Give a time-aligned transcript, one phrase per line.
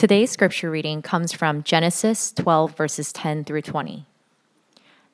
[0.00, 4.06] Today's scripture reading comes from Genesis 12, verses 10 through 20.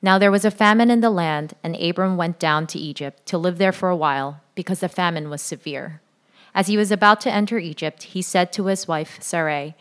[0.01, 3.37] Now there was a famine in the land, and Abram went down to Egypt to
[3.37, 5.99] live there for a while, because the famine was severe.
[6.55, 9.75] As he was about to enter Egypt, he said to his wife Sarai,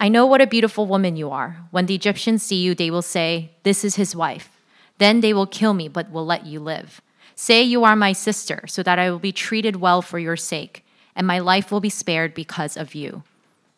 [0.00, 1.58] I know what a beautiful woman you are.
[1.70, 4.50] When the Egyptians see you, they will say, This is his wife.
[4.98, 7.00] Then they will kill me, but will let you live.
[7.36, 10.84] Say you are my sister, so that I will be treated well for your sake,
[11.14, 13.22] and my life will be spared because of you.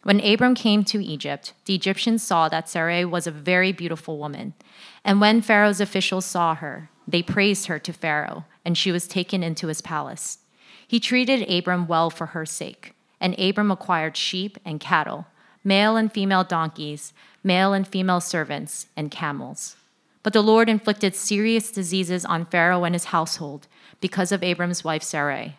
[0.05, 4.53] When Abram came to Egypt, the Egyptians saw that Sarai was a very beautiful woman.
[5.03, 9.43] And when Pharaoh's officials saw her, they praised her to Pharaoh, and she was taken
[9.43, 10.39] into his palace.
[10.87, 15.27] He treated Abram well for her sake, and Abram acquired sheep and cattle,
[15.65, 19.77] male and female donkeys, male and female servants, and camels.
[20.23, 23.69] But the Lord inflicted serious diseases on Pharaoh and his household
[24.03, 25.57] because of Abram's wife Sarai.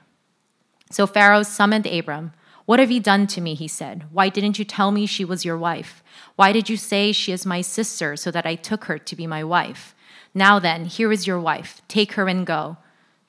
[0.91, 2.33] So Pharaoh summoned Abram
[2.65, 3.53] what have you done to me?
[3.53, 4.05] He said.
[4.11, 6.03] Why didn't you tell me she was your wife?
[6.35, 9.27] Why did you say she is my sister so that I took her to be
[9.27, 9.93] my wife?
[10.33, 11.81] Now then, here is your wife.
[11.87, 12.77] Take her and go.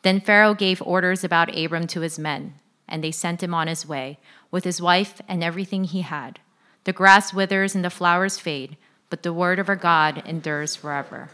[0.02, 2.54] Then Pharaoh gave orders about Abram to his men,
[2.88, 4.18] and they sent him on his way,
[4.50, 6.40] with his wife and everything he had.
[6.84, 8.76] The grass withers and the flowers fade,
[9.10, 11.30] but the word of our God endures forever.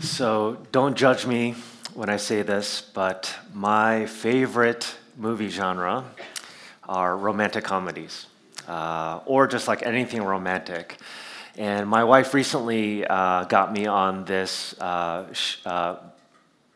[0.00, 1.54] So don't judge me
[1.94, 6.04] when I say this, but my favorite movie genre
[6.90, 8.26] are romantic comedies,
[8.66, 10.98] uh, or just like anything romantic.
[11.56, 15.96] And my wife recently uh, got me on this uh, sh- uh,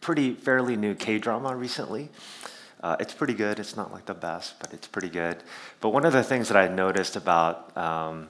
[0.01, 2.11] pretty fairly new K drama recently.
[2.81, 3.59] Uh, it's pretty good.
[3.59, 5.39] It's not like the best, but it's pretty good.
[5.81, 8.29] But one of the things that I noticed about um,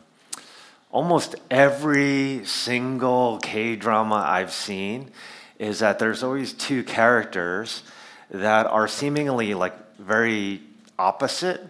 [0.90, 5.10] almost every single K drama I've seen
[5.58, 7.82] is that there's always two characters
[8.30, 10.62] that are seemingly like very
[10.98, 11.60] opposite,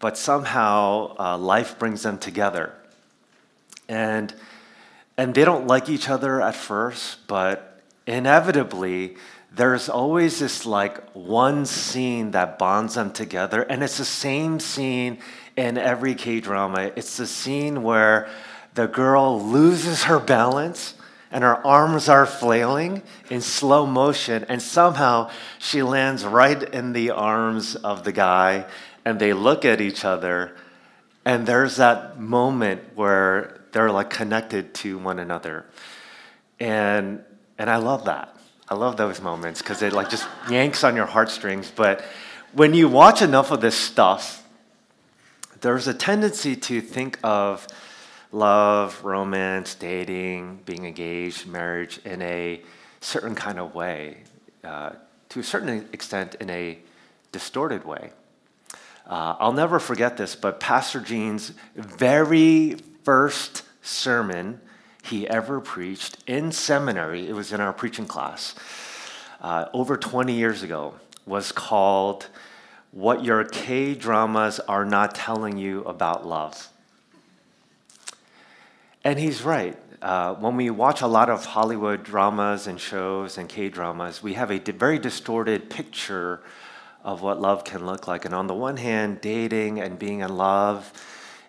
[0.00, 2.74] but somehow uh, life brings them together.
[3.88, 4.34] And,
[5.16, 9.16] and they don't like each other at first, but inevitably,
[9.52, 13.62] there's always this like one scene that bonds them together.
[13.62, 15.18] And it's the same scene
[15.56, 16.92] in every K drama.
[16.96, 18.28] It's the scene where
[18.74, 20.94] the girl loses her balance
[21.30, 27.10] and her arms are flailing in slow motion, and somehow she lands right in the
[27.10, 28.66] arms of the guy,
[29.10, 30.56] and they look at each other,
[31.24, 35.66] and there's that moment where they're like connected to one another.
[36.60, 37.24] And,
[37.58, 38.36] and I love that.
[38.68, 41.72] I love those moments because it like just yanks on your heartstrings.
[41.74, 42.04] But
[42.52, 44.46] when you watch enough of this stuff,
[45.60, 47.66] there's a tendency to think of
[48.30, 52.62] love, romance, dating, being engaged, marriage in a
[53.00, 54.18] certain kind of way,
[54.62, 54.90] uh,
[55.30, 56.78] to a certain extent, in a
[57.32, 58.12] distorted way.
[59.10, 64.60] Uh, I'll never forget this, but Pastor Gene's very first sermon
[65.02, 68.54] he ever preached in seminary, it was in our preaching class,
[69.40, 70.94] uh, over 20 years ago,
[71.26, 72.28] was called
[72.92, 76.68] What Your K Dramas Are Not Telling You About Love.
[79.02, 79.76] And he's right.
[80.00, 84.34] Uh, when we watch a lot of Hollywood dramas and shows and K dramas, we
[84.34, 86.42] have a very distorted picture
[87.02, 88.24] of what love can look like.
[88.24, 90.92] And on the one hand, dating and being in love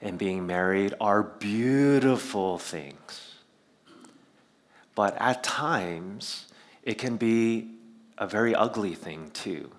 [0.01, 3.35] and being married are beautiful things.
[4.95, 6.47] But at times,
[6.83, 7.71] it can be
[8.17, 9.71] a very ugly thing too,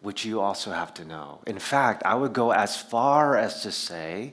[0.00, 1.40] which you also have to know.
[1.46, 4.32] In fact, I would go as far as to say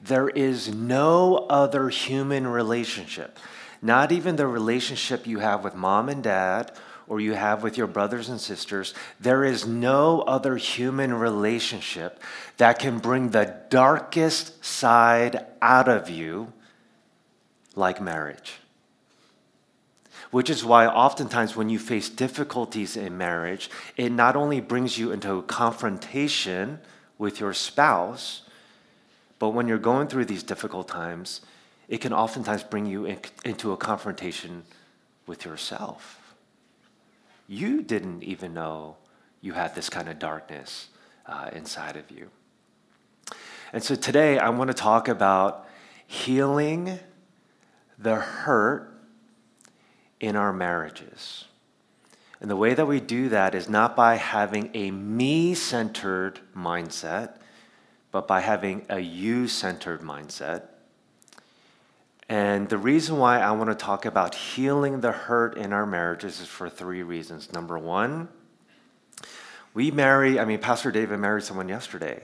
[0.00, 3.38] there is no other human relationship,
[3.82, 6.72] not even the relationship you have with mom and dad
[7.08, 12.20] or you have with your brothers and sisters, there is no other human relationship
[12.58, 16.52] that can bring the darkest side out of you
[17.74, 18.54] like marriage.
[20.30, 25.10] Which is why, oftentimes, when you face difficulties in marriage, it not only brings you
[25.10, 26.80] into a confrontation
[27.16, 28.42] with your spouse,
[29.38, 31.40] but when you're going through these difficult times,
[31.88, 34.64] it can oftentimes bring you in, into a confrontation
[35.26, 36.17] with yourself.
[37.48, 38.96] You didn't even know
[39.40, 40.88] you had this kind of darkness
[41.26, 42.30] uh, inside of you.
[43.72, 45.66] And so today I want to talk about
[46.06, 47.00] healing
[47.98, 48.94] the hurt
[50.20, 51.46] in our marriages.
[52.40, 57.36] And the way that we do that is not by having a me centered mindset,
[58.12, 60.62] but by having a you centered mindset.
[62.28, 66.40] And the reason why I want to talk about healing the hurt in our marriages
[66.40, 67.52] is for three reasons.
[67.52, 68.28] Number one,
[69.72, 72.22] we marry, I mean, Pastor David married someone yesterday.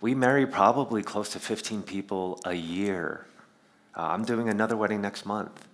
[0.00, 3.26] we marry probably close to 15 people a year.
[3.96, 5.66] Uh, I'm doing another wedding next month.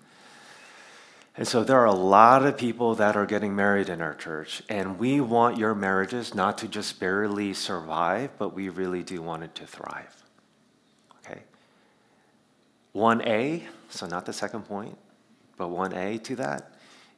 [1.37, 4.63] And so there are a lot of people that are getting married in our church,
[4.69, 9.45] and we want your marriages not to just barely survive, but we really do want
[9.45, 10.28] it to thrive.
[12.95, 13.01] Okay?
[13.01, 14.97] 1A, so not the second point,
[15.57, 16.75] but 1A to that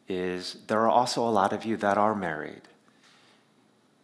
[0.09, 2.63] is there are also a lot of you that are married.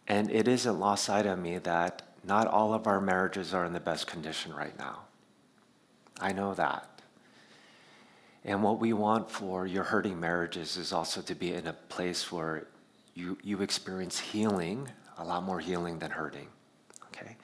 [0.07, 3.73] And it isn't lost sight of me that not all of our marriages are in
[3.73, 4.99] the best condition right now.
[6.19, 7.01] I know that.
[8.45, 12.31] And what we want for your hurting marriages is also to be in a place
[12.31, 12.67] where
[13.13, 14.87] you, you experience healing,
[15.17, 16.47] a lot more healing than hurting.
[17.07, 17.35] Okay?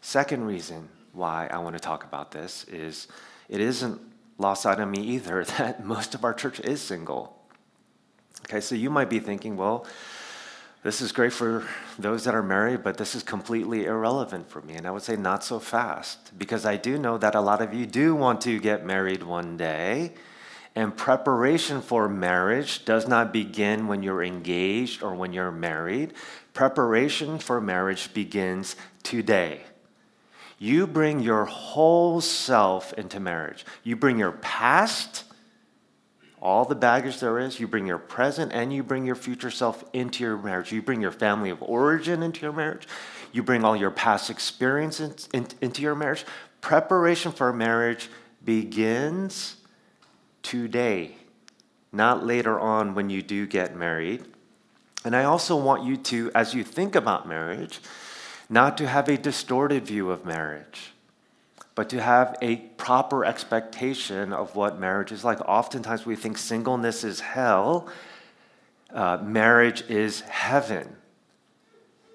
[0.00, 3.08] Second reason why I want to talk about this is
[3.48, 4.00] it isn't
[4.38, 7.36] lost on me either that most of our church is single.
[8.44, 9.86] Okay, so you might be thinking, well,
[10.82, 11.66] this is great for
[11.98, 14.74] those that are married, but this is completely irrelevant for me.
[14.74, 17.74] And I would say, not so fast, because I do know that a lot of
[17.74, 20.12] you do want to get married one day.
[20.76, 26.12] And preparation for marriage does not begin when you're engaged or when you're married.
[26.52, 29.62] Preparation for marriage begins today.
[30.58, 33.66] You bring your whole self into marriage.
[33.82, 35.24] You bring your past,
[36.40, 39.84] all the baggage there is, you bring your present, and you bring your future self
[39.92, 40.72] into your marriage.
[40.72, 42.88] You bring your family of origin into your marriage.
[43.32, 46.24] You bring all your past experiences into your marriage.
[46.62, 48.08] Preparation for marriage
[48.44, 49.56] begins
[50.42, 51.16] today,
[51.92, 54.24] not later on when you do get married.
[55.04, 57.80] And I also want you to, as you think about marriage,
[58.48, 60.92] not to have a distorted view of marriage,
[61.74, 65.40] but to have a proper expectation of what marriage is like.
[65.40, 67.88] Oftentimes we think singleness is hell,
[68.92, 70.96] uh, marriage is heaven.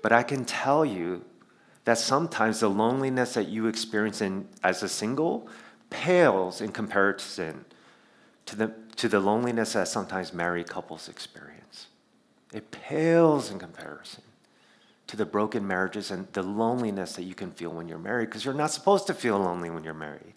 [0.01, 1.23] But I can tell you
[1.83, 5.47] that sometimes the loneliness that you experience in, as a single
[5.89, 7.65] pales in comparison
[8.45, 11.87] to the, to the loneliness that sometimes married couples experience.
[12.53, 14.23] It pales in comparison
[15.11, 18.45] to the broken marriages and the loneliness that you can feel when you're married because
[18.45, 20.35] you're not supposed to feel lonely when you're married.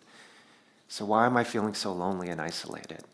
[0.89, 3.05] So, why am I feeling so lonely and isolated?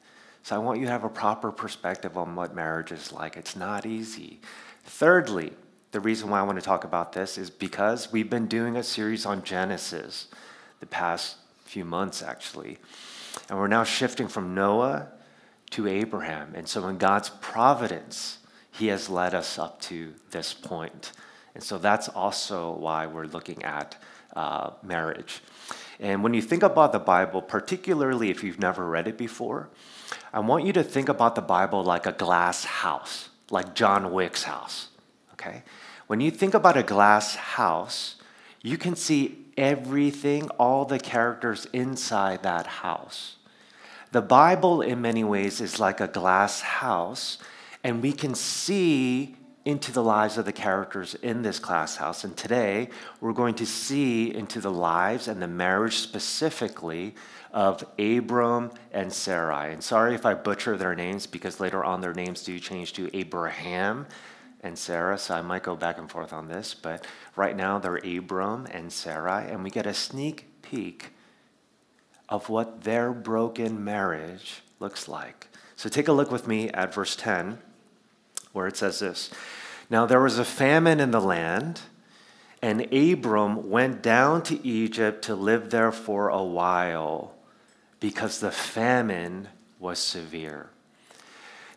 [0.42, 3.36] So, I want you to have a proper perspective on what marriage is like.
[3.36, 4.40] It's not easy.
[4.84, 5.52] Thirdly,
[5.92, 8.82] the reason why I want to talk about this is because we've been doing a
[8.82, 10.28] series on Genesis
[10.80, 11.36] the past
[11.66, 12.78] few months, actually.
[13.50, 15.08] And we're now shifting from Noah
[15.72, 16.54] to Abraham.
[16.54, 18.38] And so, in God's providence,
[18.72, 21.12] He has led us up to this point.
[21.54, 23.96] And so, that's also why we're looking at
[24.34, 25.42] uh, marriage.
[25.98, 29.68] And when you think about the Bible, particularly if you've never read it before,
[30.32, 34.44] I want you to think about the Bible like a glass house, like John Wick's
[34.44, 34.88] house.
[35.34, 35.62] Okay?
[36.06, 38.16] When you think about a glass house,
[38.62, 43.36] you can see everything, all the characters inside that house.
[44.12, 47.38] The Bible, in many ways, is like a glass house,
[47.84, 52.24] and we can see into the lives of the characters in this class house.
[52.24, 52.88] And today,
[53.20, 57.14] we're going to see into the lives and the marriage specifically
[57.52, 59.72] of Abram and Sarai.
[59.72, 63.14] And sorry if I butcher their names because later on their names do change to
[63.16, 64.06] Abraham
[64.62, 67.96] and Sarah, so I might go back and forth on this, but right now they're
[67.96, 71.12] Abram and Sarai, and we get a sneak peek
[72.28, 75.48] of what their broken marriage looks like.
[75.76, 77.58] So take a look with me at verse 10,
[78.52, 79.30] where it says this
[79.88, 81.80] Now there was a famine in the land,
[82.62, 87.34] and Abram went down to Egypt to live there for a while
[88.00, 90.70] because the famine was severe.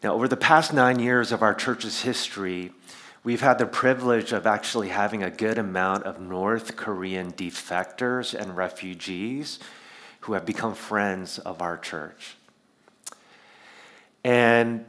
[0.03, 2.71] Now, over the past nine years of our church's history,
[3.23, 8.57] we've had the privilege of actually having a good amount of North Korean defectors and
[8.57, 9.59] refugees
[10.21, 12.35] who have become friends of our church.
[14.25, 14.85] And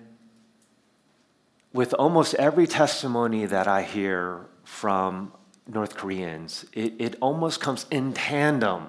[1.74, 5.32] with almost every testimony that I hear from
[5.66, 8.86] North Koreans, it, it almost comes in tandem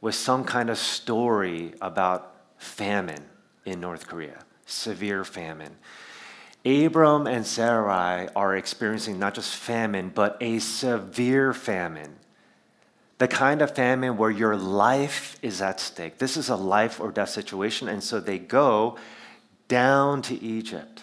[0.00, 3.24] with some kind of story about famine
[3.66, 5.76] in North Korea severe famine.
[6.64, 12.16] Abram and Sarai are experiencing not just famine, but a severe famine.
[13.18, 16.16] The kind of famine where your life is at stake.
[16.16, 18.96] This is a life or death situation, and so they go
[19.68, 21.02] down to Egypt.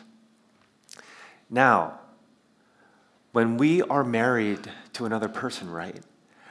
[1.52, 2.00] Now,
[3.34, 6.02] when we are married to another person, right,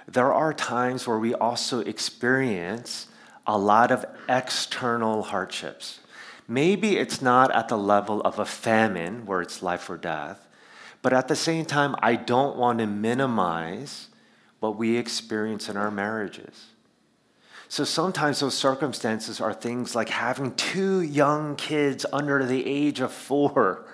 [0.06, 3.06] there are times where we also experience
[3.46, 6.00] a lot of external hardships.
[6.46, 10.46] Maybe it's not at the level of a famine where it's life or death,
[11.00, 14.08] but at the same time, I don't want to minimize
[14.58, 16.66] what we experience in our marriages.
[17.68, 23.12] So sometimes those circumstances are things like having two young kids under the age of
[23.12, 23.86] four.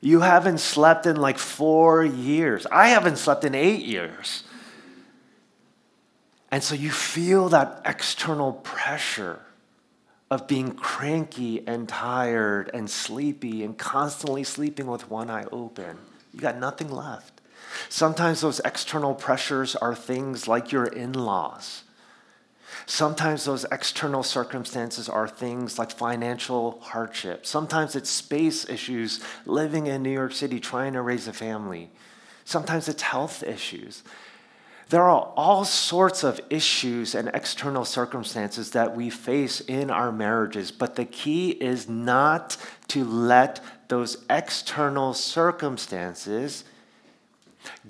[0.00, 2.66] You haven't slept in like four years.
[2.70, 4.44] I haven't slept in eight years.
[6.50, 9.40] And so you feel that external pressure
[10.30, 15.98] of being cranky and tired and sleepy and constantly sleeping with one eye open.
[16.32, 17.40] You got nothing left.
[17.88, 21.82] Sometimes those external pressures are things like your in laws.
[22.84, 27.46] Sometimes those external circumstances are things like financial hardship.
[27.46, 31.90] Sometimes it's space issues, living in New York City, trying to raise a family.
[32.44, 34.02] Sometimes it's health issues.
[34.88, 40.70] There are all sorts of issues and external circumstances that we face in our marriages,
[40.70, 42.56] but the key is not
[42.88, 46.62] to let those external circumstances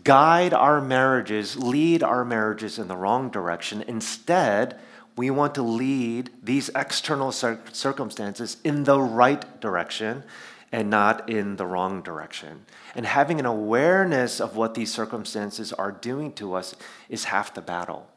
[0.05, 3.83] guide our marriages, lead our marriages in the wrong direction.
[3.83, 4.79] Instead,
[5.17, 10.25] we want to lead these external circumstances in the right direction
[10.73, 12.67] and not in the wrong direction.
[12.95, 16.75] And having an awareness of what these circumstances are doing to us
[17.09, 18.09] is half the battle.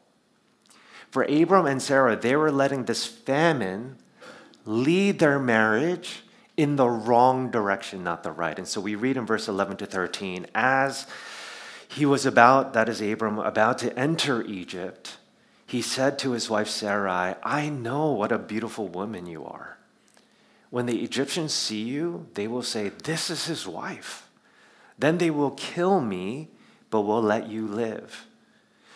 [1.10, 3.96] For Abram and Sarah, they were letting this famine
[4.66, 6.22] lead their marriage
[6.56, 8.58] in the wrong direction, not the right.
[8.58, 11.06] And so we read in verse 11 to 13 as
[11.92, 15.16] he was about, that is Abram, about to enter Egypt,
[15.66, 19.76] he said to his wife Sarai, I know what a beautiful woman you are.
[20.70, 24.28] When the Egyptians see you, they will say, This is his wife.
[24.98, 26.48] Then they will kill me,
[26.90, 28.24] but will let you live.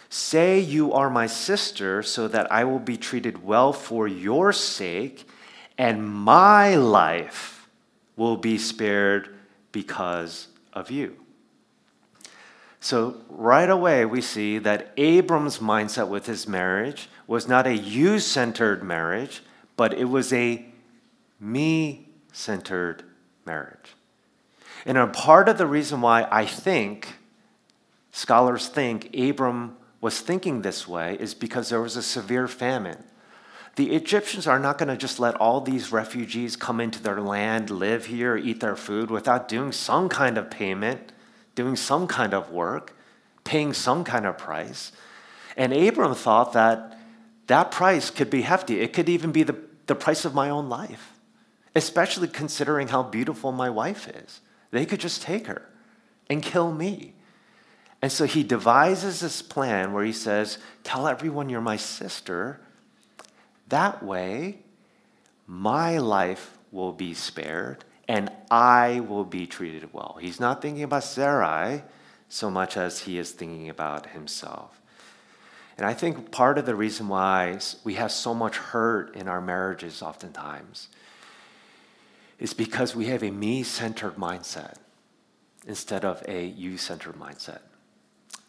[0.09, 5.27] Say you are my sister, so that I will be treated well for your sake,
[5.77, 7.69] and my life
[8.17, 9.35] will be spared
[9.73, 11.24] because of you.
[12.85, 18.19] So, right away, we see that Abram's mindset with his marriage was not a you
[18.19, 19.43] centered marriage,
[19.75, 20.67] but it was a
[21.41, 23.03] me centered
[23.47, 23.95] marriage.
[24.85, 27.17] And a part of the reason why I think,
[28.12, 33.03] scholars think, Abram was thinking this way is because there was a severe famine.
[33.76, 37.71] The Egyptians are not going to just let all these refugees come into their land,
[37.71, 41.12] live here, eat their food without doing some kind of payment,
[41.55, 42.97] doing some kind of work,
[43.45, 44.93] paying some kind of price.
[45.57, 46.99] And Abram thought that
[47.47, 48.81] that price could be hefty.
[48.81, 49.57] It could even be the,
[49.87, 51.15] the price of my own life
[51.75, 54.41] especially considering how beautiful my wife is.
[54.71, 55.69] They could just take her
[56.31, 57.15] and kill me.
[58.01, 62.61] And so he devises this plan where he says, Tell everyone you're my sister.
[63.69, 64.59] That way,
[65.47, 70.19] my life will be spared and I will be treated well.
[70.21, 71.83] He's not thinking about Sarai
[72.29, 74.81] so much as he is thinking about himself.
[75.77, 79.41] And I think part of the reason why we have so much hurt in our
[79.41, 80.89] marriages oftentimes
[82.39, 84.75] is because we have a me centered mindset
[85.67, 87.61] instead of a you centered mindset.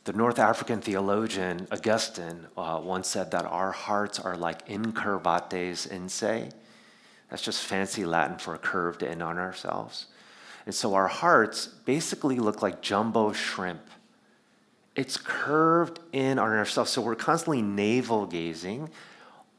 [0.04, 6.10] The North African theologian Augustine uh, once said that our hearts are like incurvatus in
[6.10, 6.52] se.
[7.36, 10.06] That's just fancy Latin for a curved in on ourselves.
[10.66, 13.82] And so our hearts basically look like jumbo shrimp.
[14.96, 16.92] It's curved in on ourselves.
[16.92, 18.90] So we're constantly navel gazing,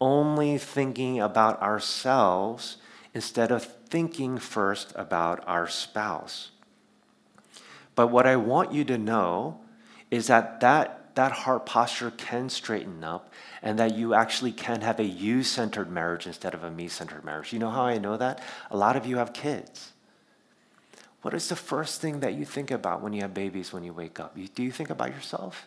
[0.01, 2.79] only thinking about ourselves
[3.13, 6.53] instead of thinking first about our spouse.
[7.95, 9.61] But what I want you to know
[10.11, 13.33] is that that, that heart posture can straighten up
[13.63, 17.25] and that you actually can have a you centered marriage instead of a me centered
[17.25, 17.53] marriage.
[17.53, 18.41] You know how I know that?
[18.71, 19.93] A lot of you have kids.
[21.23, 23.93] What is the first thing that you think about when you have babies when you
[23.93, 24.37] wake up?
[24.55, 25.67] do you think about yourself?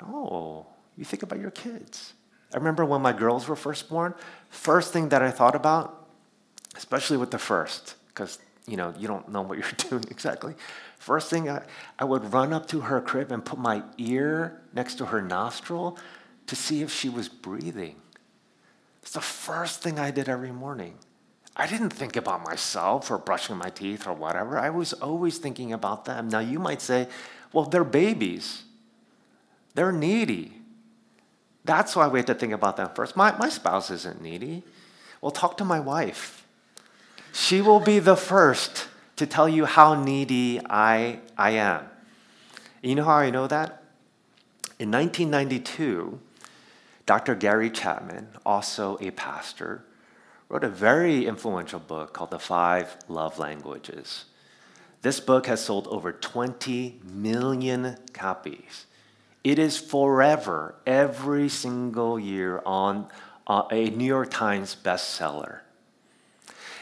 [0.00, 0.66] No,
[0.96, 2.14] you think about your kids.
[2.54, 4.14] I remember when my girls were first born,
[4.48, 5.98] first thing that I thought about
[6.78, 10.54] especially with the first, because you know you don't know what you're doing exactly.
[10.98, 11.62] First thing, I,
[11.98, 15.96] I would run up to her crib and put my ear next to her nostril
[16.46, 17.96] to see if she was breathing.
[19.02, 20.94] It's the first thing I did every morning.
[21.56, 24.58] I didn't think about myself or brushing my teeth or whatever.
[24.58, 26.28] I was always thinking about them.
[26.28, 27.08] Now, you might say,
[27.52, 28.64] well, they're babies,
[29.74, 30.52] they're needy.
[31.64, 33.16] That's why we have to think about them first.
[33.16, 34.62] My, my spouse isn't needy.
[35.20, 36.46] Well, talk to my wife.
[37.32, 41.84] She will be the first to tell you how needy I, I am.
[42.82, 43.82] You know how I know that?
[44.78, 46.20] In 1992,
[47.04, 47.34] Dr.
[47.34, 49.84] Gary Chapman, also a pastor,
[50.48, 54.26] wrote a very influential book called The Five Love Languages.
[55.02, 58.86] This book has sold over 20 million copies.
[59.42, 63.08] It is forever, every single year, on
[63.46, 65.60] uh, a New York Times bestseller.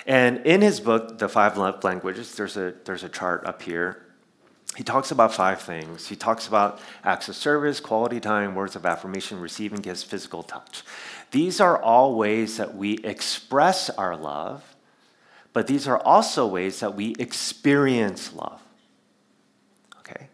[0.06, 4.06] And in his book, The Five Love Languages, there's a, there's a chart up here.
[4.76, 6.06] He talks about five things.
[6.06, 10.84] He talks about acts of service, quality time, words of affirmation, receiving gifts, physical touch.
[11.30, 14.76] These are all ways that we express our love,
[15.52, 18.60] but these are also ways that we experience love.
[20.00, 20.28] Okay?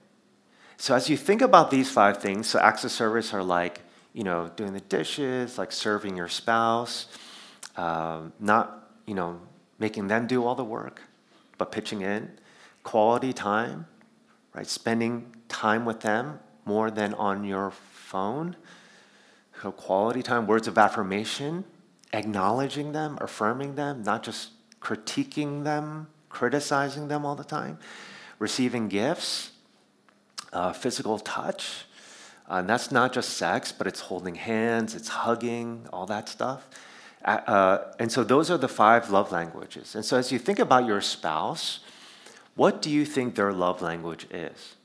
[0.76, 3.80] So as you think about these five things, so acts of service are like,
[4.12, 7.06] you know, doing the dishes, like serving your spouse,
[7.76, 9.40] um, not, you know,
[9.82, 11.02] making them do all the work,
[11.58, 12.30] but pitching in.
[12.84, 13.86] Quality time,
[14.54, 14.66] right?
[14.66, 18.54] Spending time with them more than on your phone.
[19.60, 21.64] So quality time, words of affirmation,
[22.12, 27.78] acknowledging them, affirming them, not just critiquing them, criticizing them all the time.
[28.38, 29.50] Receiving gifts,
[30.52, 31.86] uh, physical touch.
[32.48, 36.68] Uh, and that's not just sex, but it's holding hands, it's hugging, all that stuff.
[37.24, 39.94] Uh, and so those are the five love languages.
[39.94, 41.80] And so as you think about your spouse,
[42.54, 44.76] what do you think their love language is?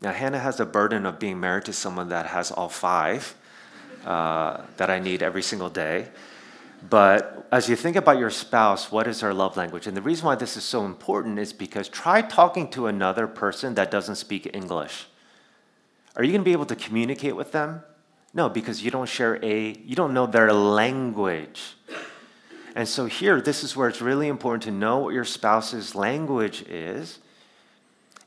[0.00, 3.34] Now, Hannah has the burden of being married to someone that has all five
[4.04, 6.08] uh, that I need every single day.
[6.88, 9.86] But as you think about your spouse, what is their love language?
[9.86, 13.74] And the reason why this is so important is because try talking to another person
[13.74, 15.06] that doesn't speak English.
[16.16, 17.82] Are you going to be able to communicate with them?
[18.32, 21.74] No, because you don't share a, you don't know their language.
[22.76, 26.62] And so here, this is where it's really important to know what your spouse's language
[26.68, 27.18] is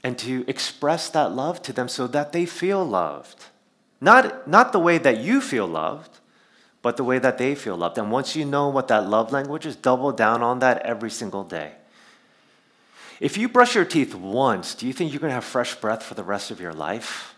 [0.03, 3.45] and to express that love to them so that they feel loved.
[4.01, 6.19] Not, not the way that you feel loved,
[6.81, 7.97] but the way that they feel loved.
[7.97, 11.45] And once you know what that love language is, double down on that every single
[11.45, 11.71] day.
[13.21, 16.03] If you brush your teeth once, do you think you're going to have fresh breath
[16.03, 17.32] for the rest of your life?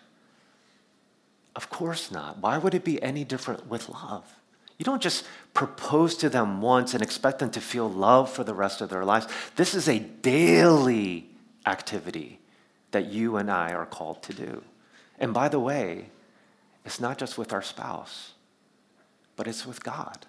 [1.55, 2.39] Of course not.
[2.39, 4.25] Why would it be any different with love?
[4.77, 8.53] You don't just propose to them once and expect them to feel love for the
[8.53, 9.27] rest of their lives.
[9.55, 11.29] This is a daily
[11.65, 12.39] activity
[12.91, 14.63] that you and I are called to do.
[15.17, 16.09] And by the way,
[16.83, 18.33] it's not just with our spouse,
[19.37, 20.25] but it's with God.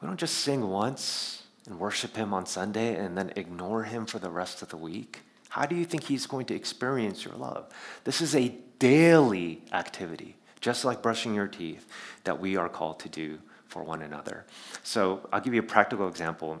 [0.00, 4.18] We don't just sing once and worship Him on Sunday and then ignore Him for
[4.18, 5.22] the rest of the week.
[5.54, 7.68] How do you think He's going to experience your love?
[8.02, 11.86] This is a daily activity, just like brushing your teeth,
[12.24, 13.38] that we are called to do
[13.68, 14.46] for one another.
[14.82, 16.60] So I'll give you a practical example.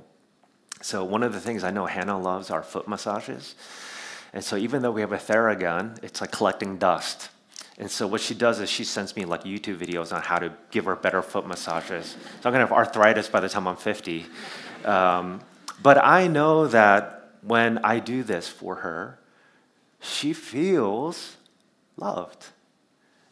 [0.80, 3.56] So one of the things I know Hannah loves are foot massages.
[4.32, 7.30] And so even though we have a Theragun, it's like collecting dust.
[7.78, 10.52] And so what she does is she sends me like YouTube videos on how to
[10.70, 12.10] give her better foot massages.
[12.12, 14.24] So I'm gonna have arthritis by the time I'm 50.
[14.84, 15.40] Um,
[15.82, 19.18] but I know that when I do this for her,
[20.00, 21.36] she feels
[21.96, 22.46] loved.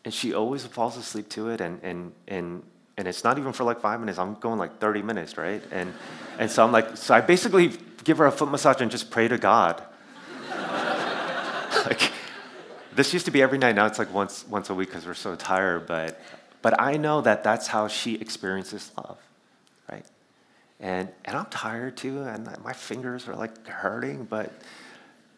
[0.04, 2.62] And she always falls asleep to it, and, and, and,
[2.96, 4.18] and it's not even for like five minutes.
[4.18, 5.62] I'm going like 30 minutes, right?
[5.70, 5.92] And,
[6.38, 7.72] and so I'm like, so I basically
[8.04, 9.82] give her a foot massage and just pray to God.
[11.86, 12.10] like,
[12.94, 13.76] this used to be every night.
[13.76, 15.86] Now it's like once, once a week because we're so tired.
[15.86, 16.20] But,
[16.62, 19.18] but I know that that's how she experiences love,
[19.90, 20.04] right?
[20.82, 24.52] And, and I'm tired too, and my fingers are like hurting, but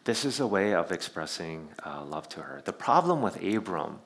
[0.03, 2.61] this is a way of expressing uh, love to her.
[2.65, 3.99] The problem with Abram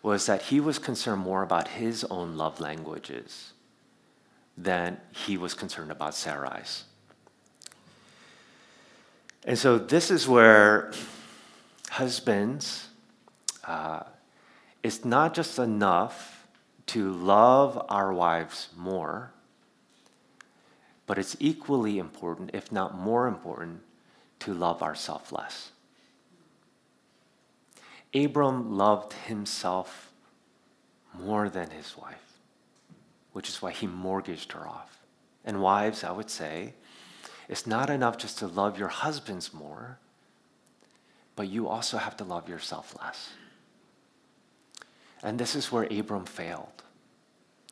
[0.00, 3.52] was that he was concerned more about his own love languages
[4.56, 6.84] than he was concerned about Sarai's.
[9.44, 10.92] And so this is where
[11.90, 12.88] husbands,
[13.66, 14.04] uh,
[14.84, 16.46] it's not just enough
[16.86, 19.33] to love our wives more,
[21.06, 23.80] but it's equally important, if not more important,
[24.40, 25.70] to love ourselves less.
[28.14, 30.12] Abram loved himself
[31.12, 32.38] more than his wife,
[33.32, 34.98] which is why he mortgaged her off.
[35.44, 36.74] And wives, I would say,
[37.48, 39.98] it's not enough just to love your husbands more,
[41.36, 43.30] but you also have to love yourself less.
[45.22, 46.83] And this is where Abram failed.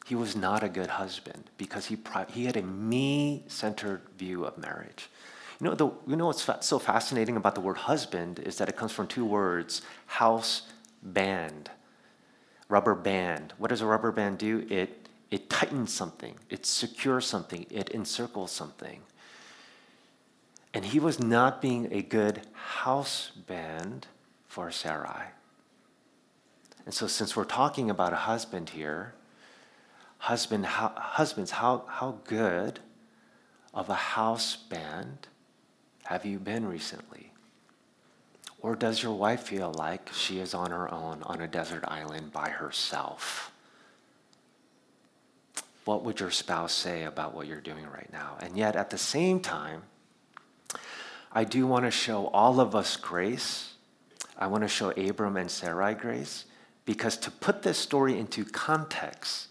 [0.05, 1.97] He was not a good husband because he,
[2.29, 5.09] he had a me centered view of marriage.
[5.61, 8.77] You know, the, you know what's so fascinating about the word husband is that it
[8.77, 10.63] comes from two words house
[11.03, 11.71] band,
[12.69, 13.55] rubber band.
[13.59, 14.67] What does a rubber band do?
[14.69, 19.01] It, it tightens something, it secures something, it encircles something.
[20.75, 24.09] And he was not being a good house band
[24.49, 25.27] for Sarai.
[26.85, 29.15] And so, since we're talking about a husband here,
[30.23, 32.79] husband, how, husbands, how, how good
[33.75, 35.27] of a house band
[36.05, 37.33] have you been recently?
[38.61, 42.33] Or does your wife feel like she is on her own on a desert island
[42.33, 43.51] by herself?
[45.87, 48.37] What would your spouse say about what you're doing right now?
[48.39, 49.83] And yet, at the same time,
[51.33, 53.75] I do want to show all of us grace.
[54.39, 56.45] I want to show Abram and Sarai grace
[56.85, 59.49] because to put this story into context,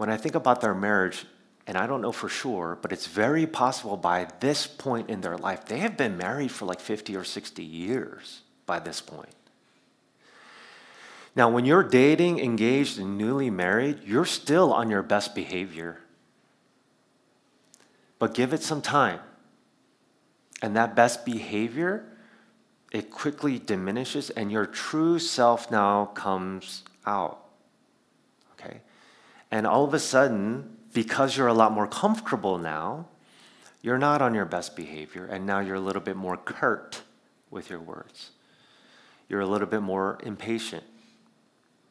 [0.00, 1.26] when I think about their marriage,
[1.66, 5.36] and I don't know for sure, but it's very possible by this point in their
[5.36, 9.34] life, they have been married for like 50 or 60 years by this point.
[11.36, 15.98] Now, when you're dating, engaged, and newly married, you're still on your best behavior.
[18.18, 19.20] But give it some time.
[20.62, 22.06] And that best behavior,
[22.90, 27.44] it quickly diminishes, and your true self now comes out.
[28.54, 28.80] Okay?
[29.50, 33.06] And all of a sudden, because you're a lot more comfortable now,
[33.82, 37.02] you're not on your best behavior, and now you're a little bit more curt
[37.50, 38.30] with your words.
[39.28, 40.84] You're a little bit more impatient.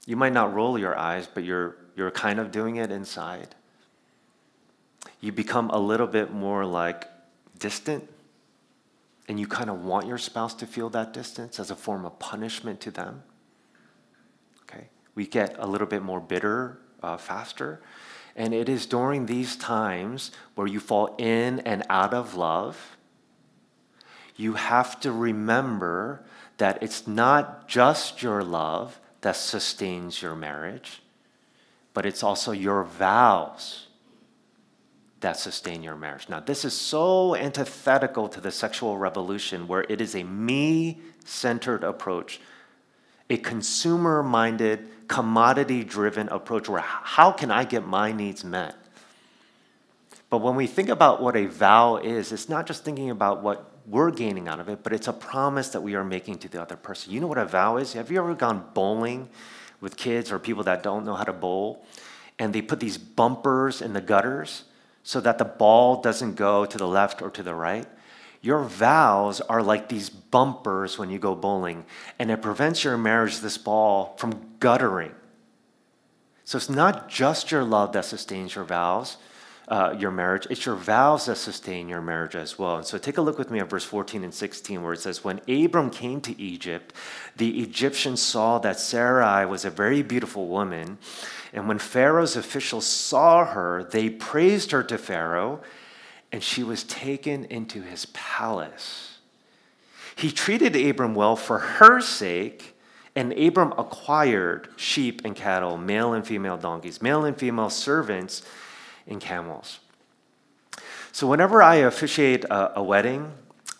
[0.05, 3.55] You might not roll your eyes, but you're, you're kind of doing it inside.
[5.19, 7.05] You become a little bit more like
[7.57, 8.07] distant,
[9.27, 12.17] and you kind of want your spouse to feel that distance as a form of
[12.19, 13.23] punishment to them.
[14.63, 14.87] Okay?
[15.15, 17.81] We get a little bit more bitter uh, faster.
[18.35, 22.97] And it is during these times where you fall in and out of love,
[24.35, 26.23] you have to remember
[26.57, 31.01] that it's not just your love that sustains your marriage,
[31.93, 33.87] but it's also your vows
[35.19, 36.29] that sustain your marriage.
[36.29, 41.83] Now, this is so antithetical to the sexual revolution where it is a me centered
[41.83, 42.39] approach,
[43.29, 48.75] a consumer minded commodity driven approach where how can I get my needs met?
[50.29, 53.71] But when we think about what a vow is, it's not just thinking about what
[53.87, 56.61] we're gaining out of it, but it's a promise that we are making to the
[56.61, 57.11] other person.
[57.11, 57.93] You know what a vow is?
[57.93, 59.27] Have you ever gone bowling
[59.81, 61.83] with kids or people that don't know how to bowl?
[62.37, 64.65] And they put these bumpers in the gutters
[65.01, 67.87] so that the ball doesn't go to the left or to the right.
[68.41, 71.85] Your vows are like these bumpers when you go bowling,
[72.17, 75.13] and it prevents your marriage, this ball, from guttering.
[76.45, 79.17] So it's not just your love that sustains your vows,
[79.67, 82.77] uh, your marriage, it's your vows that sustain your marriage as well.
[82.77, 85.23] And so take a look with me at verse 14 and 16, where it says,
[85.23, 86.93] When Abram came to Egypt,
[87.37, 90.97] the Egyptians saw that Sarai was a very beautiful woman.
[91.53, 95.61] And when Pharaoh's officials saw her, they praised her to Pharaoh
[96.31, 99.17] and she was taken into his palace.
[100.15, 102.75] He treated Abram well for her sake,
[103.15, 108.43] and Abram acquired sheep and cattle, male and female donkeys, male and female servants,
[109.07, 109.79] and camels.
[111.11, 113.31] So, whenever I officiate a, a wedding,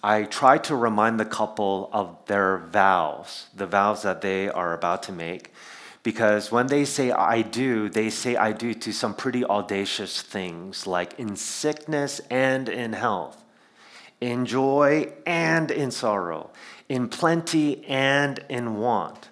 [0.01, 5.03] I try to remind the couple of their vows, the vows that they are about
[5.03, 5.51] to make
[6.09, 10.87] because when they say I do, they say I do to some pretty audacious things
[10.87, 13.43] like in sickness and in health,
[14.19, 16.49] in joy and in sorrow,
[16.89, 19.29] in plenty and in want.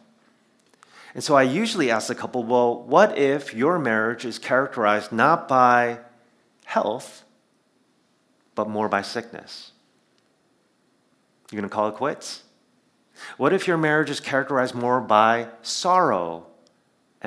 [1.15, 5.47] And so I usually ask the couple, well, what if your marriage is characterized not
[5.47, 5.97] by
[6.65, 7.23] health,
[8.53, 9.71] but more by sickness?
[11.49, 12.43] You're going to call it quits?
[13.37, 16.45] What if your marriage is characterized more by sorrow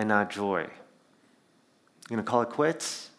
[0.01, 0.63] and not joy?
[0.63, 3.11] You gonna call it quits?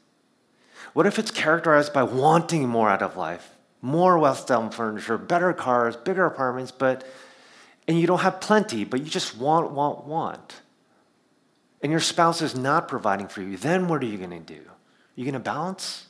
[0.93, 3.55] What if it's characterized by wanting more out of life?
[3.81, 7.05] More well style furniture, better cars, bigger apartments, but
[7.87, 10.61] and you don't have plenty, but you just want, want, want.
[11.81, 14.61] And your spouse is not providing for you, then what are you gonna do?
[14.67, 14.75] Are
[15.15, 16.07] You gonna balance?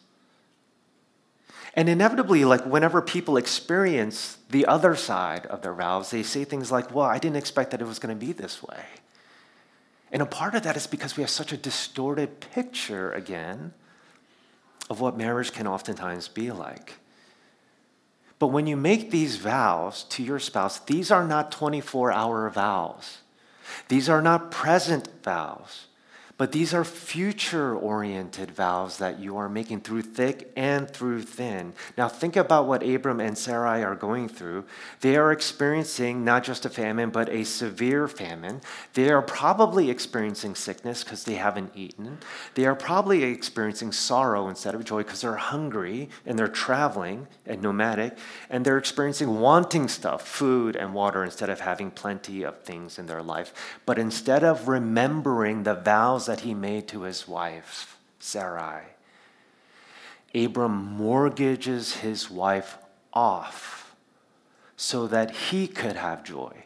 [1.73, 6.71] And inevitably, like whenever people experience the other side of their vows, they say things
[6.71, 8.83] like, Well, I didn't expect that it was gonna be this way.
[10.11, 13.73] And a part of that is because we have such a distorted picture, again,
[14.89, 16.95] of what marriage can oftentimes be like.
[18.39, 23.19] But when you make these vows to your spouse, these are not 24 hour vows.
[23.87, 25.85] These are not present vows.
[26.37, 31.73] But these are future oriented vows that you are making through thick and through thin.
[31.97, 34.65] Now, think about what Abram and Sarai are going through.
[35.01, 38.61] They are experiencing not just a famine, but a severe famine.
[38.93, 42.17] They are probably experiencing sickness because they haven't eaten.
[42.55, 47.61] They are probably experiencing sorrow instead of joy because they're hungry and they're traveling and
[47.61, 48.17] nomadic.
[48.49, 53.05] And they're experiencing wanting stuff, food and water, instead of having plenty of things in
[53.05, 53.53] their life.
[53.85, 58.83] But instead of remembering the vows that he made to his wife, Sarai.
[60.33, 62.77] Abram mortgages his wife
[63.11, 63.93] off
[64.77, 66.63] so that he could have joy,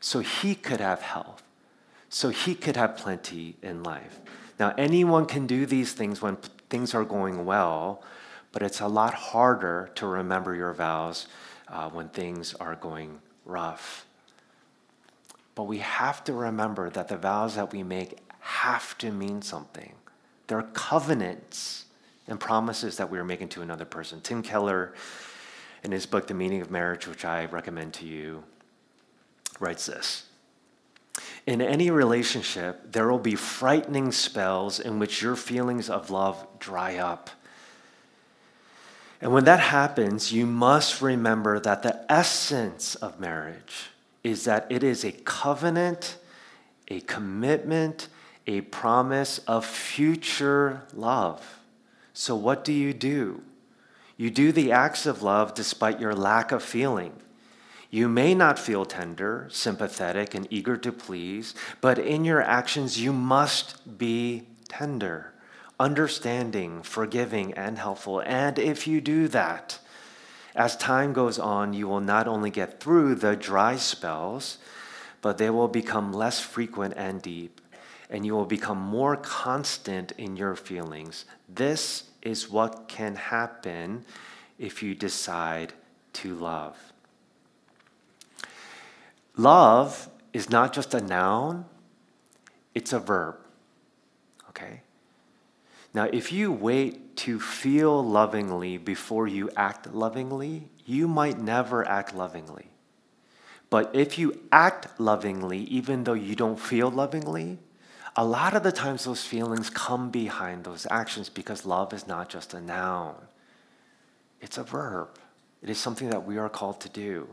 [0.00, 1.42] so he could have health,
[2.08, 4.18] so he could have plenty in life.
[4.58, 6.38] Now, anyone can do these things when
[6.70, 8.02] things are going well,
[8.50, 11.26] but it's a lot harder to remember your vows
[11.68, 14.06] uh, when things are going rough.
[15.54, 19.92] But we have to remember that the vows that we make have to mean something.
[20.46, 21.86] There are covenants
[22.28, 24.20] and promises that we are making to another person.
[24.20, 24.94] Tim Keller,
[25.82, 28.44] in his book, The Meaning of Marriage, which I recommend to you,
[29.58, 30.26] writes this
[31.44, 36.98] In any relationship, there will be frightening spells in which your feelings of love dry
[36.98, 37.30] up.
[39.20, 43.90] And when that happens, you must remember that the essence of marriage
[44.22, 46.16] is that it is a covenant,
[46.86, 48.08] a commitment,
[48.46, 51.60] a promise of future love.
[52.12, 53.42] So, what do you do?
[54.16, 57.12] You do the acts of love despite your lack of feeling.
[57.90, 63.12] You may not feel tender, sympathetic, and eager to please, but in your actions, you
[63.12, 65.32] must be tender,
[65.78, 68.20] understanding, forgiving, and helpful.
[68.20, 69.78] And if you do that,
[70.54, 74.58] as time goes on, you will not only get through the dry spells,
[75.20, 77.60] but they will become less frequent and deep,
[78.10, 81.24] and you will become more constant in your feelings.
[81.48, 84.04] This is what can happen
[84.58, 85.72] if you decide
[86.14, 86.76] to love.
[89.36, 91.66] Love is not just a noun,
[92.74, 93.36] it's a verb.
[94.50, 94.80] Okay?
[95.92, 102.14] Now, if you wait to feel lovingly before you act lovingly, you might never act
[102.14, 102.68] lovingly.
[103.68, 107.58] But if you act lovingly, even though you don't feel lovingly,
[108.16, 112.28] a lot of the times those feelings come behind those actions because love is not
[112.28, 113.16] just a noun,
[114.40, 115.08] it's a verb.
[115.62, 117.28] It is something that we are called to do.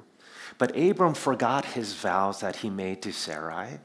[0.57, 3.79] But Abram forgot his vows that he made to Sarai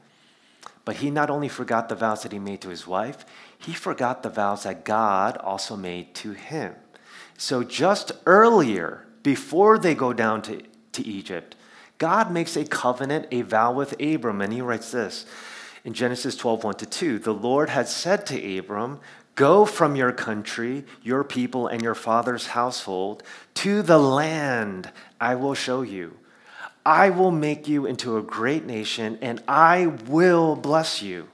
[0.89, 3.23] but he not only forgot the vows that he made to his wife,
[3.59, 6.73] he forgot the vows that God also made to him.
[7.37, 11.55] So just earlier, before they go down to, to Egypt,
[11.99, 15.27] God makes a covenant, a vow with Abram, and he writes this
[15.83, 17.19] in Genesis 12, 1 to 2.
[17.19, 18.99] The Lord had said to Abram,
[19.35, 23.23] Go from your country, your people, and your father's household
[23.55, 26.17] to the land I will show you.
[26.85, 31.29] I will make you into a great nation, and I will bless you.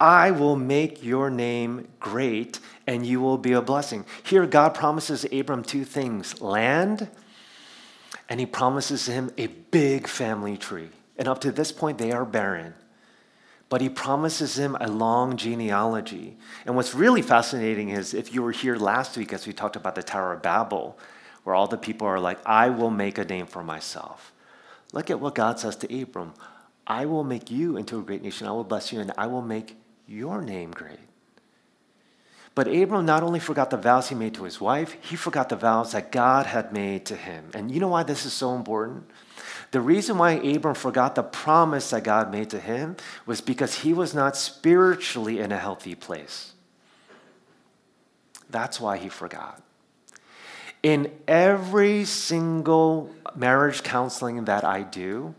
[0.00, 4.04] I will make your name great, and you will be a blessing.
[4.22, 7.08] Here, God promises Abram two things land,
[8.28, 10.90] and he promises him a big family tree.
[11.16, 12.74] And up to this point, they are barren.
[13.68, 16.36] But he promises him a long genealogy.
[16.64, 19.94] And what's really fascinating is if you were here last week as we talked about
[19.94, 20.98] the Tower of Babel,
[21.44, 24.32] where all the people are like, I will make a name for myself.
[24.92, 26.32] Look at what God says to Abram
[26.86, 29.42] I will make you into a great nation, I will bless you, and I will
[29.42, 29.76] make
[30.06, 30.98] your name great.
[32.54, 35.56] But Abram not only forgot the vows he made to his wife, he forgot the
[35.56, 37.50] vows that God had made to him.
[37.54, 39.08] And you know why this is so important?
[39.70, 43.92] The reason why Abram forgot the promise that God made to him was because he
[43.92, 46.52] was not spiritually in a healthy place.
[48.48, 49.62] That's why he forgot.
[50.82, 55.34] In every single marriage counseling that I do,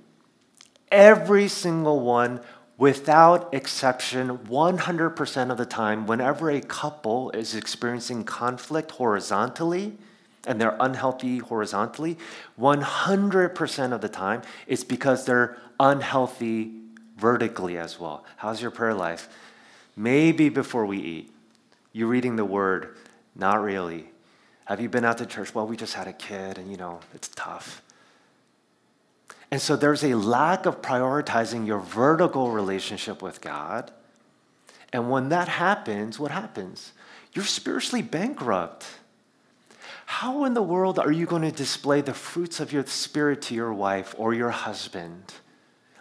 [0.92, 2.42] every single one,
[2.78, 9.98] without exception, 100% of the time, whenever a couple is experiencing conflict horizontally,
[10.47, 12.17] and they're unhealthy horizontally,
[12.60, 16.73] 100% of the time, it's because they're unhealthy
[17.17, 18.23] vertically as well.
[18.38, 19.30] How's your prayer life?
[19.95, 21.32] Maybe before we eat.
[21.91, 22.95] you're reading the word?
[23.36, 24.10] Not really.
[24.65, 25.56] Have you been out to church?
[25.56, 27.82] Well, we just had a kid, and you know, it's tough.
[29.52, 33.91] And so there's a lack of prioritizing your vertical relationship with God.
[34.93, 36.91] And when that happens, what happens?
[37.34, 38.86] You're spiritually bankrupt.
[40.10, 43.54] How in the world are you going to display the fruits of your spirit to
[43.54, 45.36] your wife or your husband?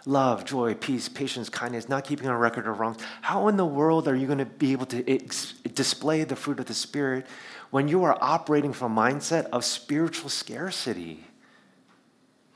[0.07, 2.97] Love, joy, peace, patience, kindness, not keeping a record of wrongs.
[3.21, 6.59] How in the world are you going to be able to ex- display the fruit
[6.59, 7.27] of the Spirit
[7.69, 11.23] when you are operating from a mindset of spiritual scarcity.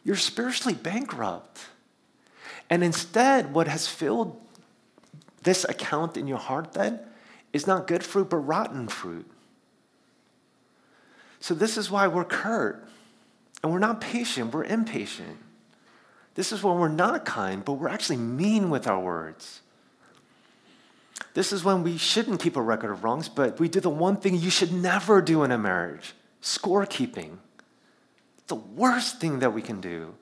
[0.03, 1.59] You're spiritually bankrupt.
[2.67, 4.41] And instead, what has filled
[5.43, 6.99] this account in your heart then
[7.53, 9.29] is not good fruit, but rotten fruit.
[11.43, 12.87] So, this is why we're curt
[13.61, 15.39] and we're not patient, we're impatient.
[16.35, 19.59] This is when we're not kind, but we're actually mean with our words.
[21.33, 24.15] This is when we shouldn't keep a record of wrongs, but we do the one
[24.15, 27.39] thing you should never do in a marriage scorekeeping.
[28.47, 30.15] The worst thing that we can do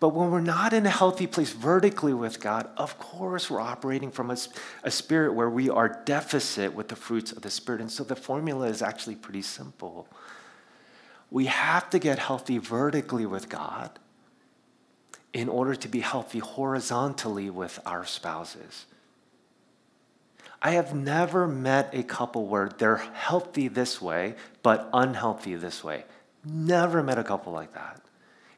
[0.00, 4.10] But when we're not in a healthy place vertically with God, of course we're operating
[4.10, 4.38] from a,
[4.84, 7.82] a spirit where we are deficit with the fruits of the Spirit.
[7.82, 10.08] And so the formula is actually pretty simple.
[11.32, 13.98] We have to get healthy vertically with God
[15.32, 18.84] in order to be healthy horizontally with our spouses.
[20.60, 26.04] I have never met a couple where they're healthy this way, but unhealthy this way.
[26.44, 28.02] Never met a couple like that.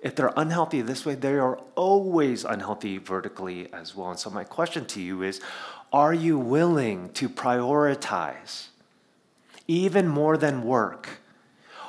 [0.00, 4.10] If they're unhealthy this way, they are always unhealthy vertically as well.
[4.10, 5.40] And so, my question to you is
[5.92, 8.66] Are you willing to prioritize,
[9.68, 11.20] even more than work?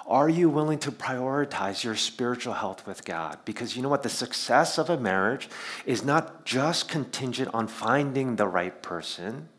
[0.08, 3.40] Are you willing to prioritize your spiritual health with God?
[3.44, 4.04] Because you know what?
[4.04, 5.50] The success of a marriage
[5.86, 9.50] is not just contingent on finding the right person,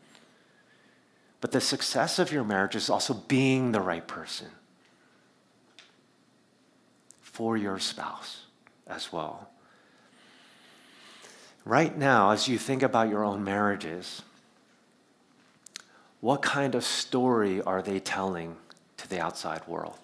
[1.41, 4.47] but the success of your marriage is also being the right person
[7.21, 8.45] for your spouse
[8.87, 9.49] as well.
[11.65, 14.21] Right now, as you think about your own marriages,
[16.21, 18.55] what kind of story are they telling
[18.95, 19.99] to the outside world?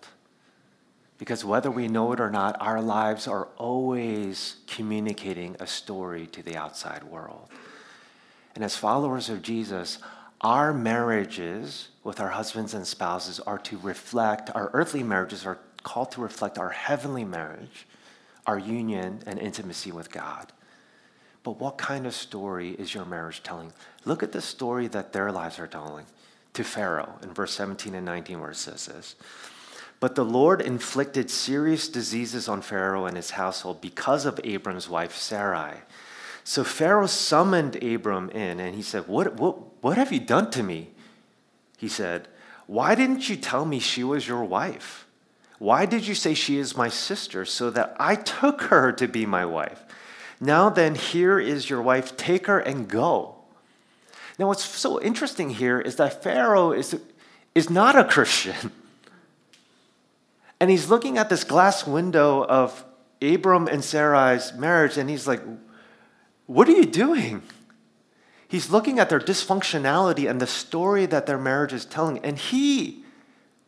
[1.23, 6.43] Because whether we know it or not, our lives are always communicating a story to
[6.43, 7.47] the outside world.
[8.55, 9.99] And as followers of Jesus,
[10.41, 16.11] our marriages with our husbands and spouses are to reflect, our earthly marriages are called
[16.11, 17.87] to reflect our heavenly marriage,
[18.45, 20.51] our union and intimacy with God.
[21.43, 23.71] But what kind of story is your marriage telling?
[24.03, 26.05] Look at the story that their lives are telling
[26.51, 29.15] to Pharaoh in verse 17 and 19, where it says this.
[30.03, 35.15] But the Lord inflicted serious diseases on Pharaoh and his household because of Abram's wife
[35.15, 35.77] Sarai.
[36.43, 40.61] So Pharaoh summoned Abram in and he said, What, what, what have you done to
[40.61, 40.89] me?
[41.77, 42.27] He said,
[42.67, 45.07] Why didn't you tell me she was your wife?
[45.57, 49.25] Why did you say she is my sister so that I took her to be
[49.25, 49.85] my wife?
[50.37, 52.17] Now then, here is your wife.
[52.17, 53.35] Take her and go.
[54.37, 56.99] Now, what's so interesting here is that Pharaoh is,
[57.55, 58.73] is not a Christian.
[60.63, 62.85] And he's looking at this glass window of
[63.21, 65.41] Abram and Sarai's marriage, and he's like,
[66.45, 67.41] what are you doing?
[68.47, 72.19] He's looking at their dysfunctionality and the story that their marriage is telling.
[72.19, 73.03] And he,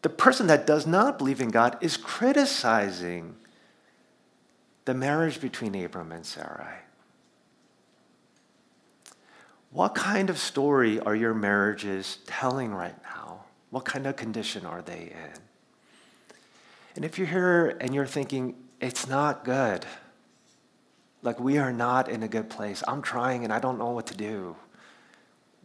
[0.04, 3.36] the person that does not believe in God, is criticizing
[4.86, 6.78] the marriage between Abram and Sarai.
[9.70, 13.44] What kind of story are your marriages telling right now?
[13.70, 15.42] What kind of condition are they in?
[16.96, 19.86] And if you're here and you're thinking, it's not good,
[21.22, 22.84] like we are not in a good place.
[22.88, 24.56] I'm trying and I don't know what to do.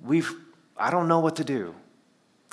[0.02, 0.32] We've,
[0.76, 1.74] I don't know what to do.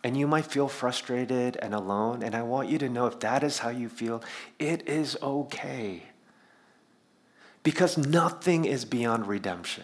[0.03, 2.21] And you might feel frustrated and alone.
[2.21, 4.23] And I want you to know if that is how you feel,
[4.59, 6.03] it is okay.
[7.63, 9.83] Because nothing is beyond redemption.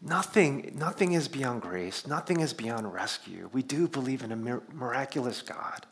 [0.00, 2.06] Nothing, nothing is beyond grace.
[2.06, 3.50] Nothing is beyond rescue.
[3.52, 5.86] We do believe in a miraculous God,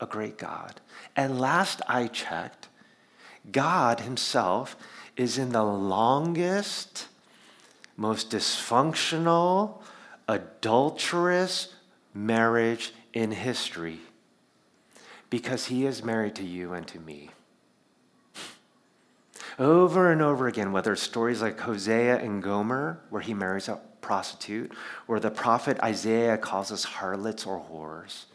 [0.00, 0.80] a great God.
[1.14, 2.68] And last I checked,
[3.50, 4.76] God Himself
[5.16, 7.08] is in the longest,
[7.96, 9.80] most dysfunctional,
[10.28, 11.74] adulterous
[12.12, 14.00] marriage in history
[15.30, 17.30] because he is married to you and to me.
[19.58, 23.80] Over and over again, whether it's stories like Hosea and Gomer, where he marries a
[24.02, 24.72] prostitute,
[25.08, 28.26] or the prophet Isaiah calls us harlots or whores,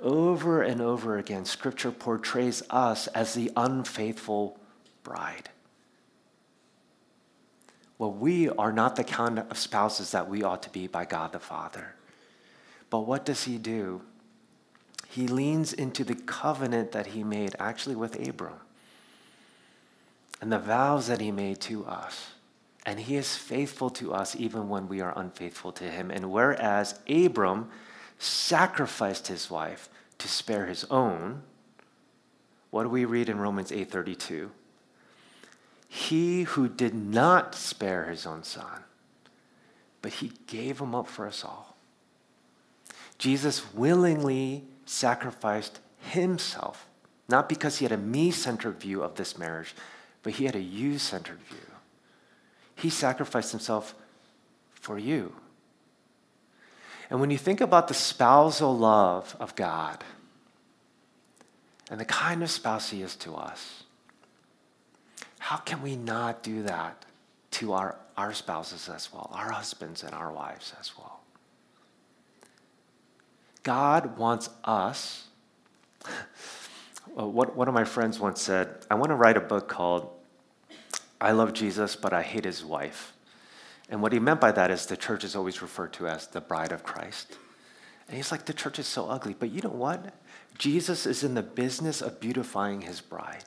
[0.00, 4.58] over and over again, scripture portrays us as the unfaithful
[5.02, 5.48] bride.
[7.98, 11.32] Well, we are not the kind of spouses that we ought to be by God
[11.32, 11.94] the Father.
[12.90, 14.02] But what does he do?
[15.08, 18.60] He leans into the covenant that he made actually with Abram
[20.40, 22.32] and the vows that he made to us.
[22.84, 26.10] And he is faithful to us even when we are unfaithful to him.
[26.10, 27.70] And whereas Abram
[28.18, 31.42] sacrificed his wife to spare his own,
[32.70, 34.50] what do we read in Romans 8:32?
[35.88, 38.84] He who did not spare his own son,
[40.02, 41.76] but he gave him up for us all.
[43.18, 46.86] Jesus willingly sacrificed himself,
[47.28, 49.74] not because he had a me centered view of this marriage,
[50.22, 51.58] but he had a you centered view.
[52.74, 53.94] He sacrificed himself
[54.74, 55.34] for you.
[57.10, 60.02] And when you think about the spousal love of God
[61.90, 63.84] and the kind of spouse he is to us,
[65.38, 67.04] how can we not do that
[67.52, 71.20] to our, our spouses as well, our husbands and our wives as well?
[73.62, 75.26] God wants us.
[77.14, 80.10] one of my friends once said, I want to write a book called
[81.20, 83.15] I love Jesus, but I hate his wife.
[83.88, 86.40] And what he meant by that is the church is always referred to as the
[86.40, 87.36] bride of Christ.
[88.08, 89.34] And he's like, the church is so ugly.
[89.38, 90.14] But you know what?
[90.58, 93.44] Jesus is in the business of beautifying his bride,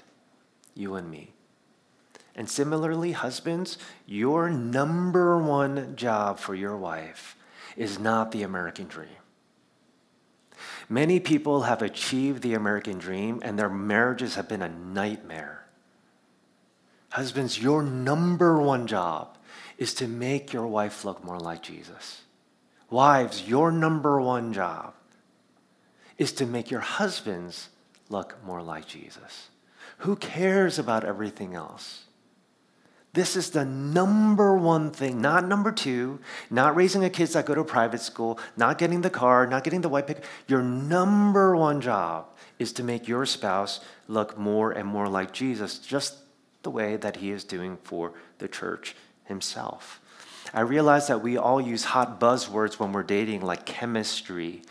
[0.76, 1.34] you and me.
[2.36, 7.36] And similarly, husbands, your number one job for your wife
[7.76, 9.10] is not the American dream.
[10.88, 15.66] Many people have achieved the American dream and their marriages have been a nightmare.
[17.10, 19.38] Husbands, your number one job
[19.80, 22.22] is to make your wife look more like Jesus.
[22.92, 24.94] Wives, your number one job
[26.18, 27.70] is to make your husbands
[28.10, 29.50] look more like Jesus.
[30.00, 32.04] Who cares about everything else?
[33.14, 36.20] This is the number one thing, not number two,
[36.50, 39.82] not raising a kids that go to private school, not getting the car, not getting
[39.82, 40.26] the white picket.
[40.48, 42.28] Your number one job
[42.60, 46.18] is to make your spouse look more and more like Jesus, just
[46.64, 48.94] the way that he is doing for the church
[49.30, 50.02] himself.
[50.54, 54.64] I realize that we all use hot buzzwords when we're dating, like chemistry,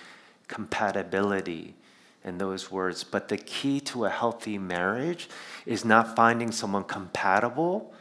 [0.47, 1.75] compatibility,
[2.23, 3.03] and those words.
[3.03, 5.31] But the key to a healthy marriage
[5.65, 7.95] is not finding someone compatible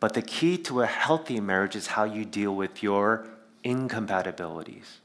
[0.00, 3.26] but the key to a healthy marriage is how you deal with your
[3.64, 5.00] incompatibilities.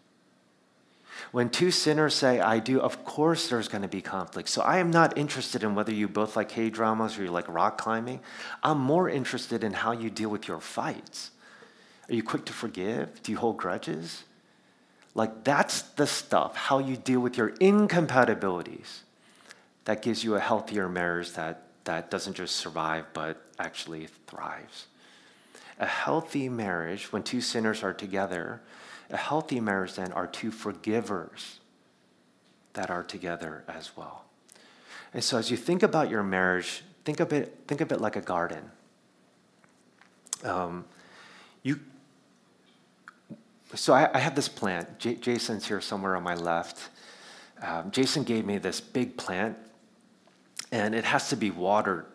[1.34, 4.50] When two sinners say, I do, of course there's going to be conflict.
[4.50, 7.50] So I am not interested in whether you both like K dramas or you like
[7.50, 8.20] rock climbing.
[8.62, 11.32] I'm more interested in how you deal with your fights.
[12.08, 13.24] Are you quick to forgive?
[13.24, 14.26] Do you hold grudges?
[15.16, 19.02] Like, that's the stuff, how you deal with your incompatibilities,
[19.86, 24.86] that gives you a healthier marriage that that doesn't just survive but actually thrives.
[25.80, 28.62] A healthy marriage, when two sinners are together,
[29.14, 31.60] a healthy marriage then are two forgivers
[32.74, 34.26] that are together as well.
[35.14, 38.16] And so as you think about your marriage, think of it, think of it like
[38.16, 38.72] a garden.
[40.44, 40.86] Um,
[41.62, 41.80] you,
[43.76, 45.00] so I, I, have this plant.
[45.00, 46.90] J- Jason's here somewhere on my left.
[47.62, 49.56] Um, Jason gave me this big plant
[50.72, 52.08] and it has to be watered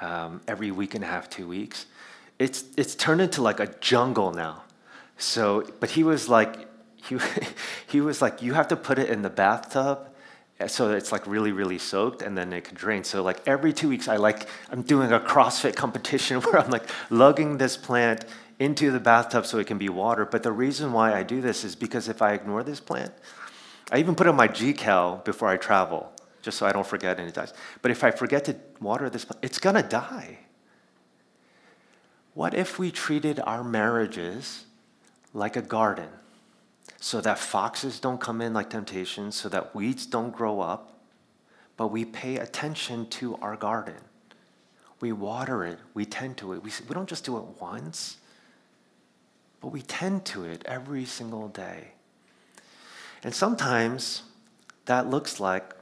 [0.00, 1.86] um, every week and a half, two weeks.
[2.38, 4.64] It's it's turned into like a jungle now.
[5.18, 7.18] So, but he was like, he
[7.86, 10.08] he was like, you have to put it in the bathtub,
[10.60, 13.04] eh, so it's like really really soaked, and then it can drain.
[13.04, 16.88] So like every two weeks, I like I'm doing a CrossFit competition where I'm like
[17.10, 18.24] lugging this plant
[18.58, 20.30] into the bathtub so it can be watered.
[20.30, 23.12] But the reason why I do this is because if I ignore this plant,
[23.90, 26.12] I even put on my GCal before I travel
[26.46, 27.52] just so I don't forget and it dies.
[27.82, 30.38] But if I forget to water this plant, it's gonna die.
[32.34, 34.66] What if we treated our marriages
[35.36, 36.08] like a garden
[36.98, 40.98] so that foxes don't come in like temptations, so that weeds don't grow up,
[41.76, 43.96] but we pay attention to our garden?
[45.00, 46.62] We water it, we tend to it.
[46.62, 48.16] We, we don't just do it once,
[49.60, 51.88] but we tend to it every single day.
[53.22, 54.22] And sometimes
[54.86, 55.74] that looks like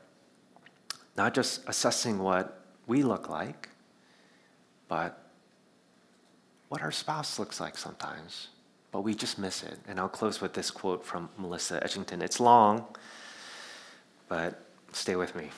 [1.17, 3.69] not just assessing what we look like,
[4.89, 5.23] but
[6.69, 8.49] what our spouse looks like sometimes.
[8.95, 9.77] But we just miss it.
[9.89, 12.23] And I'll close with this quote from Melissa Edgington.
[12.23, 12.87] It's long,
[14.29, 14.61] but
[14.93, 15.51] stay with me.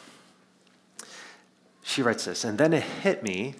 [1.82, 3.57] She writes this, and then it hit me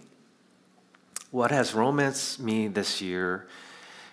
[1.31, 3.49] what has romanced me this year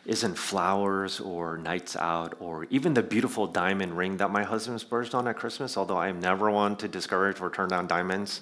[0.06, 5.16] isn't flowers or nights out or even the beautiful diamond ring that my husband splurged
[5.16, 8.42] on at Christmas, although I am never one to discourage or turn down diamonds.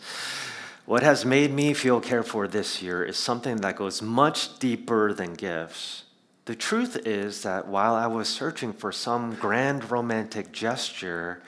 [0.87, 5.13] What has made me feel cared for this year is something that goes much deeper
[5.13, 6.05] than gifts.
[6.45, 11.41] The truth is that while I was searching for some grand romantic gesture,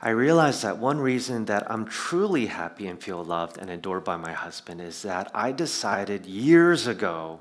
[0.00, 4.16] I realized that one reason that I'm truly happy and feel loved and adored by
[4.16, 7.40] my husband is that I decided years ago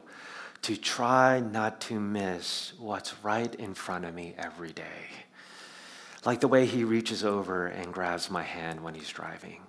[0.64, 5.10] to try not to miss what's right in front of me every day.
[6.26, 9.62] Like the way he reaches over and grabs my hand when he's driving,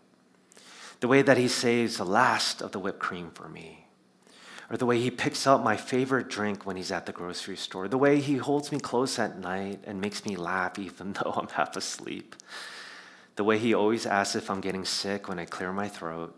[1.01, 3.84] the way that he saves the last of the whipped cream for me,
[4.71, 7.89] or the way he picks up my favorite drink when he's at the grocery store,
[7.89, 11.49] the way he holds me close at night and makes me laugh even though I'm
[11.49, 12.37] half asleep,
[13.37, 16.35] the way he always asks if I'm getting sick when I clear my throat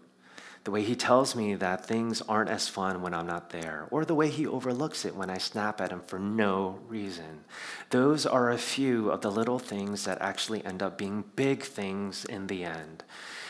[0.67, 4.05] the way he tells me that things aren't as fun when I'm not there, or
[4.05, 7.45] the way he overlooks it when I snap at him for no reason.
[7.91, 12.25] Those are a few of the little things that actually end up being big things
[12.25, 13.05] in the end.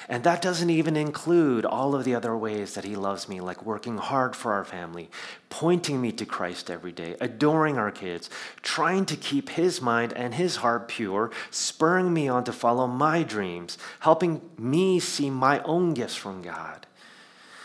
[0.09, 3.65] And that doesn't even include all of the other ways that he loves me, like
[3.65, 5.11] working hard for our family,
[5.51, 8.31] pointing me to Christ every day, adoring our kids,
[8.63, 13.25] trying to keep his mind and his heart pure, spurring me on to follow my
[13.25, 16.87] dreams, helping me see my own gifts from God.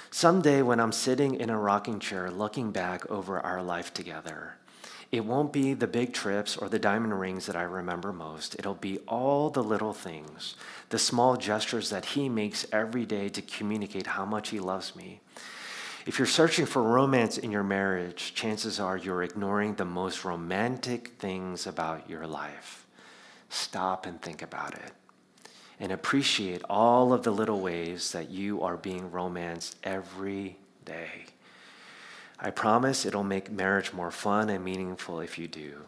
[0.10, 4.56] Someday, when I'm sitting in a rocking chair looking back over our life together,
[5.12, 8.56] it won't be the big trips or the diamond rings that I remember most.
[8.58, 10.56] It'll be all the little things,
[10.90, 15.20] the small gestures that He makes every day to communicate how much He loves me.
[16.06, 21.10] If you're searching for romance in your marriage, chances are you're ignoring the most romantic
[21.20, 22.88] things about your life.
[23.50, 24.94] Stop and think about it.
[25.80, 31.26] And appreciate all of the little ways that you are being romanced every day.
[32.42, 35.84] I promise it'll make marriage more fun and meaningful if you do.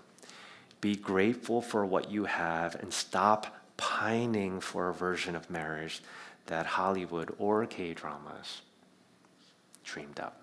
[0.82, 6.02] Be grateful for what you have and stop pining for a version of marriage
[6.46, 8.62] that Hollywood or K dramas
[9.84, 10.42] dreamed up.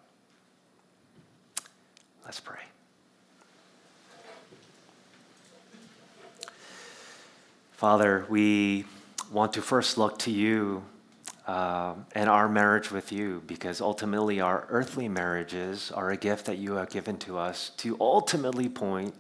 [2.25, 2.61] Let's pray.
[7.73, 8.85] Father, we
[9.33, 10.85] want to first look to you
[11.47, 16.59] uh, and our marriage with you because ultimately our earthly marriages are a gift that
[16.59, 19.15] you have given to us to ultimately point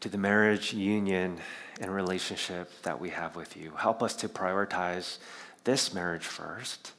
[0.00, 1.38] to the marriage union
[1.80, 3.72] and relationship that we have with you.
[3.76, 5.18] Help us to prioritize
[5.64, 6.92] this marriage first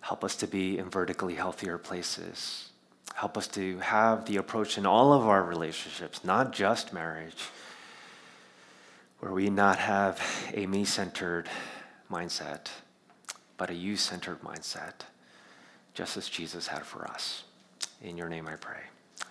[0.00, 2.70] Help us to be in vertically healthier places.
[3.14, 7.44] Help us to have the approach in all of our relationships, not just marriage,
[9.18, 10.20] where we not have
[10.54, 11.48] a me centered
[12.10, 12.68] mindset,
[13.60, 15.02] but a you centered mindset,
[15.92, 17.44] just as Jesus had for us.
[18.00, 18.80] In your name I pray.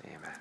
[0.05, 0.39] Amen.